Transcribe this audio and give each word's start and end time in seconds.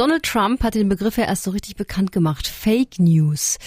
Donald 0.00 0.22
Trump 0.22 0.62
hat 0.62 0.76
den 0.76 0.88
Begriff 0.88 1.18
ja 1.18 1.24
erst 1.24 1.42
so 1.42 1.50
richtig 1.50 1.76
bekannt 1.76 2.10
gemacht. 2.10 2.48
Fake 2.48 2.98
News. 2.98 3.58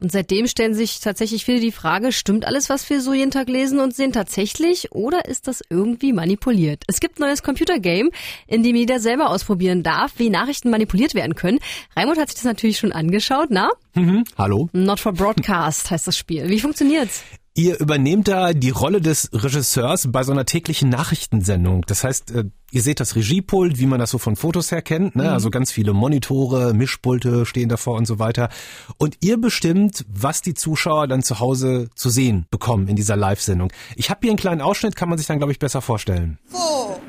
Und 0.00 0.12
seitdem 0.12 0.46
stellen 0.46 0.74
sich 0.74 1.00
tatsächlich 1.00 1.46
viele 1.46 1.60
die 1.60 1.72
Frage, 1.72 2.12
stimmt 2.12 2.44
alles, 2.44 2.68
was 2.68 2.90
wir 2.90 3.00
so 3.00 3.14
jeden 3.14 3.30
Tag 3.30 3.48
lesen 3.48 3.80
und 3.80 3.96
sehen 3.96 4.12
tatsächlich 4.12 4.92
oder 4.92 5.24
ist 5.24 5.48
das 5.48 5.62
irgendwie 5.70 6.12
manipuliert? 6.12 6.84
Es 6.88 7.00
gibt 7.00 7.18
ein 7.18 7.22
neues 7.22 7.42
Computergame, 7.42 8.10
in 8.46 8.62
dem 8.62 8.76
jeder 8.76 9.00
selber 9.00 9.30
ausprobieren 9.30 9.82
darf, 9.82 10.18
wie 10.18 10.28
Nachrichten 10.28 10.68
manipuliert 10.68 11.14
werden 11.14 11.36
können. 11.36 11.58
Raimund 11.96 12.18
hat 12.18 12.28
sich 12.28 12.34
das 12.34 12.44
natürlich 12.44 12.76
schon 12.76 12.92
angeschaut, 12.92 13.46
na? 13.48 13.70
Mhm. 13.94 14.24
Hallo. 14.36 14.68
Not 14.74 15.00
for 15.00 15.14
Broadcast 15.14 15.90
heißt 15.90 16.06
das 16.06 16.18
Spiel. 16.18 16.50
Wie 16.50 16.60
funktioniert's? 16.60 17.24
Ihr 17.54 17.78
übernehmt 17.80 18.28
da 18.28 18.54
die 18.54 18.70
Rolle 18.70 19.02
des 19.02 19.28
Regisseurs 19.32 20.10
bei 20.10 20.22
so 20.22 20.32
einer 20.32 20.46
täglichen 20.46 20.88
Nachrichtensendung. 20.88 21.84
Das 21.86 22.02
heißt, 22.02 22.30
äh, 22.30 22.44
ihr 22.70 22.80
seht 22.80 22.98
das 22.98 23.14
Regiepult, 23.14 23.78
wie 23.78 23.84
man 23.84 24.00
das 24.00 24.10
so 24.10 24.16
von 24.16 24.36
Fotos 24.36 24.70
her 24.70 24.80
kennt. 24.80 25.16
Ne? 25.16 25.24
Mhm. 25.24 25.28
Also 25.28 25.50
ganz 25.50 25.70
viele 25.70 25.92
Monitore, 25.92 26.72
Mischpulte 26.72 27.44
stehen 27.44 27.68
davor 27.68 27.96
und 27.96 28.06
so 28.06 28.18
weiter. 28.18 28.48
Und 28.96 29.18
ihr 29.20 29.38
bestimmt, 29.38 30.06
was 30.08 30.40
die 30.40 30.54
Zuschauer 30.54 31.08
dann 31.08 31.22
zu 31.22 31.40
Hause 31.40 31.90
zu 31.94 32.08
sehen 32.08 32.46
bekommen 32.50 32.88
in 32.88 32.96
dieser 32.96 33.16
Live-Sendung. 33.16 33.70
Ich 33.96 34.08
habe 34.08 34.20
hier 34.22 34.30
einen 34.30 34.38
kleinen 34.38 34.62
Ausschnitt, 34.62 34.96
kann 34.96 35.10
man 35.10 35.18
sich 35.18 35.26
dann, 35.26 35.36
glaube 35.36 35.52
ich, 35.52 35.58
besser 35.58 35.82
vorstellen. 35.82 36.38
Four, 36.46 37.00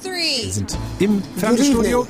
three, 0.00 0.44
Wir 0.44 0.52
sind 0.52 0.78
im 1.00 1.24
Fernsehstudio. 1.38 2.06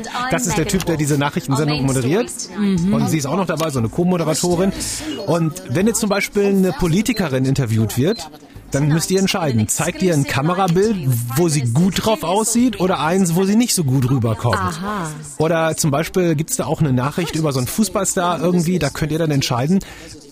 Das 0.30 0.46
ist 0.46 0.56
der 0.56 0.66
Typ, 0.66 0.84
der 0.86 0.96
diese 0.96 1.18
Nachrichtensendung 1.18 1.84
moderiert. 1.84 2.30
Mhm. 2.56 2.92
Und 2.94 3.08
sie 3.08 3.18
ist 3.18 3.26
auch 3.26 3.36
noch 3.36 3.46
dabei, 3.46 3.70
so 3.70 3.78
eine 3.78 3.88
Co-Moderatorin. 3.88 4.72
Und 5.26 5.62
wenn 5.68 5.86
jetzt 5.86 6.00
zum 6.00 6.08
Beispiel 6.08 6.46
eine 6.46 6.72
Politikerin 6.72 7.44
interviewt 7.44 7.98
wird, 7.98 8.30
dann 8.70 8.88
müsst 8.88 9.10
ihr 9.10 9.18
entscheiden. 9.18 9.68
Zeigt 9.68 10.02
ihr 10.02 10.14
ein 10.14 10.24
Kamerabild, 10.24 10.96
wo 11.36 11.48
sie 11.48 11.62
gut 11.62 12.04
drauf 12.04 12.22
aussieht 12.22 12.80
oder 12.80 13.00
eins, 13.00 13.34
wo 13.34 13.44
sie 13.44 13.56
nicht 13.56 13.74
so 13.74 13.84
gut 13.84 14.08
rüberkommt? 14.10 14.56
Aha. 14.56 15.10
Oder 15.38 15.76
zum 15.76 15.90
Beispiel 15.90 16.34
gibt's 16.34 16.56
da 16.56 16.66
auch 16.66 16.80
eine 16.80 16.92
Nachricht 16.92 17.34
über 17.34 17.52
so 17.52 17.58
einen 17.58 17.66
Fußballstar 17.66 18.40
irgendwie, 18.40 18.78
da 18.78 18.90
könnt 18.90 19.12
ihr 19.12 19.18
dann 19.18 19.30
entscheiden, 19.30 19.80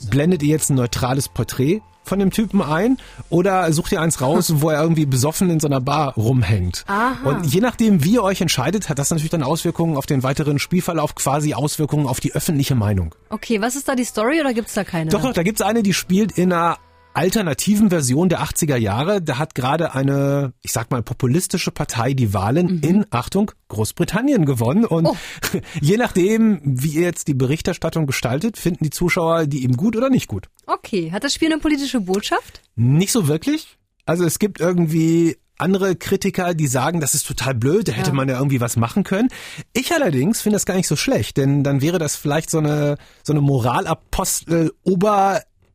blendet 0.09 0.43
ihr 0.43 0.51
jetzt 0.51 0.71
ein 0.71 0.77
neutrales 0.77 1.29
Porträt 1.29 1.83
von 2.09 2.19
dem 2.19 2.31
Typen 2.31 2.63
ein 2.63 2.99
oder 3.29 3.73
sucht 3.73 3.93
ihr 3.93 4.01
eins 4.01 4.21
raus, 4.21 4.53
wo 4.61 4.71
er 4.71 4.83
irgendwie 4.83 5.07
besoffen 5.07 5.51
in 5.51 5.61
so 5.61 5.69
einer 5.69 5.81
Bar 5.81 6.15
rumhängt. 6.15 6.85
Aha. 6.87 7.29
Und 7.29 7.47
je 7.47 7.61
nachdem, 7.61 8.05
wie 8.05 8.15
ihr 8.15 8.23
euch 8.23 8.41
entscheidet, 8.41 8.89
hat 8.89 8.99
das 8.99 9.11
natürlich 9.11 9.31
dann 9.31 9.43
Auswirkungen 9.43 9.97
auf 9.97 10.07
den 10.07 10.23
weiteren 10.23 10.59
Spielverlauf, 10.59 11.15
quasi 11.15 11.55
Auswirkungen 11.55 12.07
auf 12.07 12.21
die 12.21 12.33
öffentliche 12.33 12.75
Meinung. 12.75 13.15
Okay, 13.31 13.61
was 13.61 13.77
ist 13.77 13.89
da 13.89 13.95
die 13.95 14.05
Story 14.05 14.41
oder 14.41 14.55
gibt's 14.55 14.75
da 14.75 14.85
keine? 14.85 15.11
Doch, 15.11 15.23
doch, 15.23 15.33
da 15.33 15.43
gibt's 15.43 15.61
eine, 15.61 15.83
die 15.83 15.95
spielt 15.95 16.33
in 16.33 16.53
einer 16.53 16.79
alternativen 17.19 17.91
Version 17.91 18.29
der 18.29 18.43
80er 18.43 18.77
Jahre. 18.77 19.21
Da 19.21 19.39
hat 19.39 19.57
gerade 19.57 19.93
eine, 19.93 20.53
ich 20.63 20.71
sag 20.71 20.93
mal, 20.93 21.03
populistische 21.03 21.73
Partei 21.73 22.15
die 22.15 22.33
Wahlen 22.33 22.77
mhm. 22.77 22.81
in, 22.83 23.07
Achtung, 23.11 23.51
Großbritannien 23.67 24.47
gewonnen. 24.47 24.85
Und 24.85 25.07
oh. 25.07 25.17
je 25.81 25.97
nachdem, 25.97 26.61
wie 26.63 26.91
ihr 26.91 27.03
jetzt 27.03 27.27
die 27.27 27.35
Berichterstattung 27.35 28.07
gestaltet, 28.07 28.57
finden 28.57 28.85
die 28.85 28.91
Zuschauer 28.91 29.47
die 29.47 29.65
eben 29.65 29.77
gut 29.77 29.97
oder 29.97 30.11
nicht 30.11 30.29
gut. 30.29 30.49
Okay. 30.67 31.11
Hat 31.11 31.25
das 31.25 31.35
Spiel 31.35 31.53
eine 31.53 31.61
politische 31.61 32.01
Botschaft? 32.01 32.63
Nicht 32.77 33.11
so 33.11 33.27
wirklich. 33.27 33.79
Also 34.07 34.25
es 34.25 34.39
gibt 34.39 34.61
irgendwie 34.61 35.39
andere 35.59 35.97
Kritiker, 35.97 36.55
die 36.55 36.69
sagen, 36.69 37.01
das 37.01 37.15
ist 37.15 37.27
total 37.27 37.57
blöd, 37.57 37.89
da 37.89 37.93
hätte 37.93 38.11
ja. 38.11 38.15
man 38.15 38.29
ja 38.29 38.37
irgendwie 38.37 38.61
was 38.61 38.77
machen 38.77 39.03
können. 39.03 39.29
Ich 39.73 39.93
allerdings 39.93 40.41
finde 40.41 40.55
das 40.55 40.67
gar 40.67 40.77
nicht 40.77 40.87
so 40.87 40.95
schlecht, 40.95 41.37
denn 41.37 41.65
dann 41.65 41.83
wäre 41.83 41.99
das 41.99 42.15
vielleicht 42.15 42.49
so 42.49 42.59
eine 42.59 42.97
so 43.25 43.33
eine 43.33 43.41
Moralapostel 43.41 44.73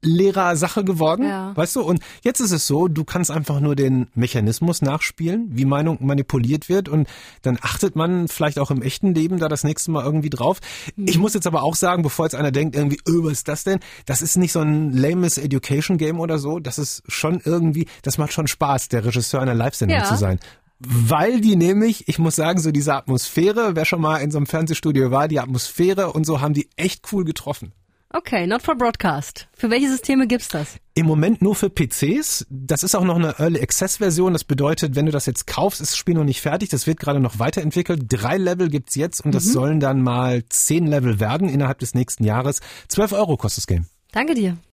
Ober 0.03 0.13
Lehrersache 0.13 0.83
geworden, 0.83 1.25
ja. 1.27 1.55
weißt 1.55 1.75
du? 1.75 1.81
Und 1.81 2.01
jetzt 2.23 2.39
ist 2.39 2.51
es 2.51 2.67
so, 2.67 2.87
du 2.87 3.03
kannst 3.03 3.31
einfach 3.31 3.59
nur 3.59 3.75
den 3.75 4.07
Mechanismus 4.15 4.81
nachspielen, 4.81 5.49
wie 5.51 5.65
Meinung 5.65 5.97
manipuliert 6.01 6.69
wird 6.69 6.89
und 6.89 7.07
dann 7.41 7.57
achtet 7.61 7.95
man 7.95 8.27
vielleicht 8.27 8.59
auch 8.59 8.71
im 8.71 8.81
echten 8.81 9.13
Leben 9.13 9.39
da 9.39 9.47
das 9.47 9.63
nächste 9.63 9.91
Mal 9.91 10.03
irgendwie 10.03 10.29
drauf. 10.29 10.59
Mhm. 10.95 11.07
Ich 11.07 11.17
muss 11.17 11.33
jetzt 11.33 11.47
aber 11.47 11.63
auch 11.63 11.75
sagen, 11.75 12.03
bevor 12.03 12.25
jetzt 12.25 12.35
einer 12.35 12.51
denkt 12.51 12.75
irgendwie, 12.75 12.99
öh, 13.07 13.23
was 13.23 13.33
ist 13.33 13.47
das 13.47 13.63
denn? 13.63 13.79
Das 14.05 14.21
ist 14.21 14.37
nicht 14.37 14.51
so 14.51 14.59
ein 14.59 14.91
lames 14.93 15.37
Education 15.37 15.97
Game 15.97 16.19
oder 16.19 16.37
so, 16.37 16.59
das 16.59 16.77
ist 16.77 17.03
schon 17.07 17.41
irgendwie, 17.43 17.87
das 18.01 18.17
macht 18.17 18.33
schon 18.33 18.47
Spaß, 18.47 18.89
der 18.89 19.05
Regisseur 19.05 19.41
einer 19.41 19.55
Live-Sendung 19.55 19.99
ja. 19.99 20.05
zu 20.05 20.15
sein 20.15 20.39
weil 20.85 21.39
die 21.39 21.55
nämlich, 21.55 22.09
ich 22.09 22.19
muss 22.19 22.35
sagen, 22.35 22.59
so 22.59 22.71
diese 22.71 22.93
Atmosphäre, 22.93 23.75
wer 23.75 23.85
schon 23.85 24.01
mal 24.01 24.17
in 24.17 24.31
so 24.31 24.37
einem 24.37 24.47
Fernsehstudio 24.47 25.11
war, 25.11 25.29
die 25.29 25.39
Atmosphäre 25.39 26.11
und 26.11 26.25
so 26.25 26.41
haben 26.41 26.53
die 26.53 26.67
echt 26.75 27.05
cool 27.13 27.23
getroffen. 27.23 27.71
Okay, 28.15 28.45
not 28.45 28.61
for 28.61 28.75
broadcast. 28.75 29.47
Für 29.57 29.71
welche 29.71 29.89
Systeme 29.89 30.27
gibt's 30.27 30.47
das? 30.49 30.77
Im 30.93 31.07
Moment 31.07 31.41
nur 31.41 31.55
für 31.55 31.71
PCs. 31.71 32.45
Das 32.47 32.83
ist 32.83 32.93
auch 32.93 33.03
noch 33.03 33.15
eine 33.15 33.39
Early 33.39 33.59
Access 33.59 33.97
Version. 33.97 34.33
Das 34.33 34.43
bedeutet, 34.43 34.95
wenn 34.95 35.07
du 35.07 35.11
das 35.11 35.25
jetzt 35.25 35.47
kaufst, 35.47 35.81
ist 35.81 35.93
das 35.93 35.97
Spiel 35.97 36.13
noch 36.13 36.23
nicht 36.23 36.39
fertig. 36.39 36.69
Das 36.69 36.85
wird 36.85 36.99
gerade 36.99 37.19
noch 37.19 37.39
weiterentwickelt. 37.39 38.03
Drei 38.07 38.37
Level 38.37 38.69
gibt's 38.69 38.93
jetzt 38.93 39.25
und 39.25 39.33
das 39.33 39.45
mhm. 39.45 39.51
sollen 39.51 39.79
dann 39.79 40.03
mal 40.03 40.43
zehn 40.47 40.85
Level 40.85 41.19
werden 41.19 41.49
innerhalb 41.49 41.79
des 41.79 41.95
nächsten 41.95 42.23
Jahres. 42.23 42.59
Zwölf 42.87 43.13
Euro 43.13 43.35
kostet 43.35 43.63
das 43.63 43.67
Game. 43.67 43.87
Danke 44.11 44.35
dir. 44.35 44.57